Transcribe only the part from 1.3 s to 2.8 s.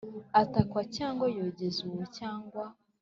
yogeza uwo cyangwa